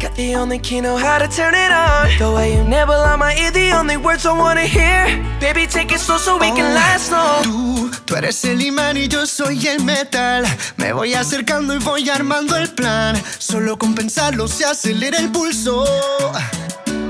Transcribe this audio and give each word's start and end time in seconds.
Got 0.00 0.14
the 0.14 0.34
only 0.34 0.58
key, 0.58 0.80
know 0.80 0.96
how 0.96 1.18
to 1.18 1.28
turn 1.28 1.54
it 1.54 1.70
on. 1.70 2.08
The 2.18 2.32
way 2.34 2.54
you 2.56 2.64
nibble 2.64 2.94
on 2.94 3.18
my 3.18 3.36
ear, 3.36 3.50
the 3.50 3.72
only 3.72 3.98
words 3.98 4.24
I 4.24 4.32
wanna 4.32 4.64
hear. 4.64 5.04
Baby, 5.40 5.66
take 5.66 5.92
it 5.92 6.00
slow 6.00 6.16
so 6.16 6.38
we 6.38 6.48
can 6.52 6.72
last 6.72 7.12
long. 7.12 7.44
Tú, 7.44 7.90
tú 8.06 8.16
eres 8.16 8.42
el 8.46 8.62
imán 8.62 8.96
y 8.96 9.08
yo 9.08 9.26
soy 9.26 9.66
el 9.66 9.84
metal. 9.84 10.46
Me 10.78 10.94
voy 10.94 11.12
acercando 11.12 11.74
y 11.74 11.78
voy 11.80 12.08
armando 12.08 12.56
el 12.56 12.70
plan. 12.70 13.22
Solo 13.38 13.76
con 13.76 13.94
pensarlo 13.94 14.48
se 14.48 14.64
acelera 14.64 15.18
el 15.18 15.30
pulso. 15.30 15.84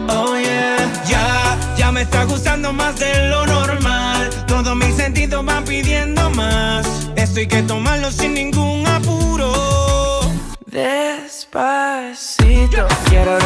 Oh 0.09 0.37
yeah, 0.37 0.77
ya, 1.07 1.77
ya 1.77 1.93
me 1.93 2.03
está 2.03 2.25
gustando 2.25 2.73
más 2.73 2.99
de 2.99 3.29
lo 3.29 3.47
normal. 3.47 4.31
Todos 4.49 4.75
mis 4.75 4.97
sentidos 4.97 5.45
van 5.45 5.65
pidiendo 5.65 6.29
más. 6.31 6.89
Esto 7.15 7.39
hay 7.39 7.47
que 7.47 7.63
tomarlo 7.63 8.11
sin 8.11 8.35
ningún 8.35 8.85
apuro. 8.89 9.53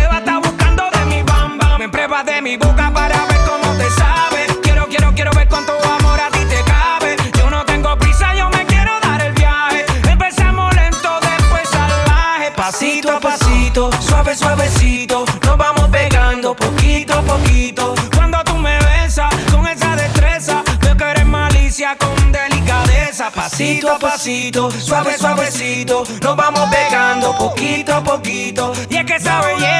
Beba 0.00 0.18
está 0.18 0.38
buscando 0.38 0.84
de 0.90 1.04
mi 1.06 1.22
bam 1.22 1.58
bam. 1.58 1.78
Me 1.78 1.88
pruebas 1.88 2.24
de 2.24 2.40
mi 2.42 2.56
boca 2.56 2.90
para 2.92 3.26
ver 3.26 3.40
cómo 3.48 3.68
te 3.76 3.90
sabe. 3.90 4.46
Quiero, 4.62 4.86
quiero, 4.88 5.12
quiero 5.14 5.30
ver 5.32 5.48
cuánto 5.48 5.72
amor 5.98 6.18
a 6.20 6.30
ti 6.30 6.44
te 6.46 6.62
cabe. 6.64 7.16
Yo 7.38 7.50
no 7.50 7.64
tengo 7.64 7.96
prisa, 7.98 8.34
yo 8.34 8.48
me 8.50 8.64
quiero 8.66 8.92
dar 9.00 9.20
el 9.20 9.32
viaje. 9.32 9.84
Empezamos 10.10 10.74
lento, 10.74 11.10
después 11.20 11.68
salvaje. 11.68 12.50
Pasito 12.56 13.12
a 13.12 13.20
pasito, 13.20 13.90
suave, 14.00 14.34
suavecito. 14.36 15.24
Nos 15.44 15.56
vamos 15.58 15.88
pegando 15.88 16.54
poquito 16.54 17.14
a 17.14 17.22
poquito. 17.22 17.94
Cuando 18.14 18.42
tú 18.44 18.56
me 18.56 18.78
besas 18.78 19.30
con 19.52 19.66
esa 19.66 19.94
destreza, 19.96 20.62
veo 20.80 20.96
que 20.96 21.04
eres 21.04 21.26
malicia 21.26 21.96
con 21.96 22.32
delicadeza. 22.32 23.30
Pasito 23.30 23.92
a 23.92 23.98
pasito, 23.98 24.70
suave, 24.70 25.18
suavecito. 25.18 26.04
Nos 26.22 26.36
vamos 26.36 26.68
pegando 26.70 27.36
poquito 27.36 27.94
a 27.94 28.02
poquito. 28.02 28.72
Y 28.88 28.96
es 28.96 29.04
que 29.04 29.16
esa 29.16 29.40
belleza 29.40 29.79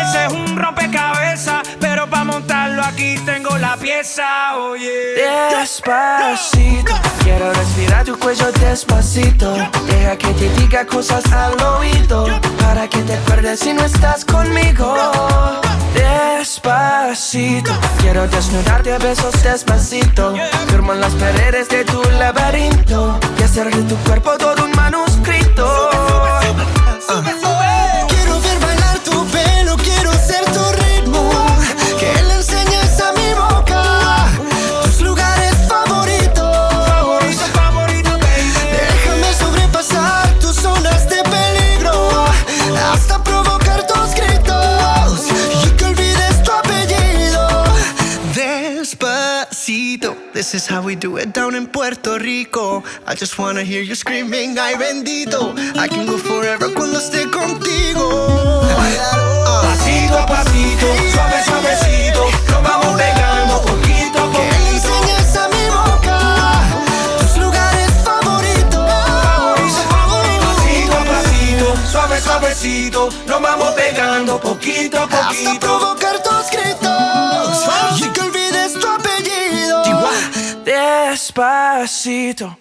tengo 4.01 4.23
la 4.57 4.57
pieza, 4.57 4.57
oye. 4.57 5.15
Despacito, 5.51 6.93
quiero 7.23 7.53
respirar 7.53 8.05
tu 8.05 8.19
cuello 8.19 8.51
despacito. 8.53 9.55
Deja 9.87 10.17
que 10.17 10.29
te 10.35 10.49
diga 10.61 10.87
cosas 10.87 11.25
al 11.33 11.61
oído. 11.63 12.27
Para 12.59 12.89
que 12.89 13.03
te 13.03 13.15
acuerdes 13.15 13.61
si 13.61 13.73
no 13.73 13.85
estás 13.85 14.25
conmigo. 14.25 14.95
Despacito, 15.95 17.73
quiero 18.01 18.27
desnudarte 18.29 18.93
a 18.93 18.99
besos 18.99 19.43
despacito. 19.43 20.35
Firmo 20.69 20.93
en 20.95 21.01
las 21.01 21.15
paredes 21.15 21.69
de 21.69 21.85
tu 21.85 22.03
laberinto. 22.19 23.19
Y 23.39 23.43
hacer 23.43 23.75
de 23.75 23.83
tu 23.83 23.97
cuerpo 24.05 24.37
todo 24.39 24.65
un 24.65 24.73
manuscrito. 24.73 25.80
Despacito, 49.01 50.15
this 50.35 50.55
is 50.55 50.67
how 50.67 50.83
we 50.83 50.95
do 50.95 51.17
it 51.17 51.33
down 51.33 51.55
in 51.55 51.67
Puerto 51.67 52.19
Rico. 52.19 52.85
I 53.07 53.15
just 53.15 53.39
wanna 53.39 53.63
hear 53.63 53.81
you 53.81 53.95
screaming, 53.95 54.59
ay 54.59 54.75
bendito. 54.75 55.57
I 55.79 55.89
can 55.89 56.05
go 56.05 56.19
forever 56.19 56.69
cuando 56.75 56.99
esté 56.99 57.25
contigo. 57.31 58.61
Pasito 59.63 60.19
a 60.19 60.27
pasito, 60.27 60.87
suave, 61.13 61.43
suavecito, 61.45 62.31
nos 62.51 62.63
vamos 62.63 63.01
pegando 63.01 63.63
poquito 63.63 64.19
a 64.19 64.27
poquito. 64.27 64.69
enseñes 64.69 65.37
a 65.37 65.49
mi 65.49 65.65
boca 65.73 66.19
tus 67.21 67.37
lugares 67.39 67.91
favoritos. 68.05 68.85
Pasito 70.45 70.93
a 70.93 71.05
pasito, 71.09 71.89
suave, 71.91 72.21
suavecito, 72.21 73.09
nos 73.27 73.41
vamos 73.41 73.71
pegando 73.73 74.39
poquito 74.39 74.99
a 74.99 75.05
Hasta 75.05 75.29
poquito. 75.29 75.59
provocar 75.59 76.23
tus 76.23 76.51
gritos 76.53 77.40
Despacito. 81.41 82.55